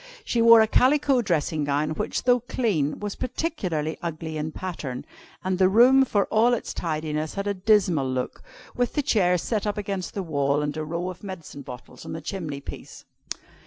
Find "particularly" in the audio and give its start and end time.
3.15-3.99